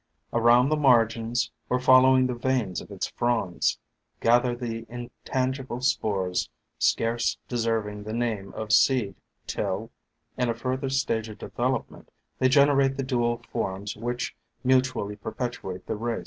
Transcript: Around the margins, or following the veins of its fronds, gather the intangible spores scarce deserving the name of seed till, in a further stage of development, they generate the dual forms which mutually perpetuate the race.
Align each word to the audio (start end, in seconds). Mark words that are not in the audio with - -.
Around 0.33 0.69
the 0.69 0.75
margins, 0.77 1.51
or 1.69 1.79
following 1.79 2.25
the 2.25 2.33
veins 2.33 2.81
of 2.81 2.89
its 2.89 3.05
fronds, 3.09 3.77
gather 4.19 4.55
the 4.55 4.87
intangible 4.89 5.79
spores 5.79 6.49
scarce 6.79 7.37
deserving 7.47 8.01
the 8.01 8.11
name 8.11 8.51
of 8.55 8.73
seed 8.73 9.13
till, 9.45 9.91
in 10.39 10.49
a 10.49 10.55
further 10.55 10.89
stage 10.89 11.29
of 11.29 11.37
development, 11.37 12.09
they 12.39 12.49
generate 12.49 12.97
the 12.97 13.03
dual 13.03 13.43
forms 13.51 13.95
which 13.95 14.35
mutually 14.63 15.15
perpetuate 15.17 15.85
the 15.85 15.95
race. 15.95 16.19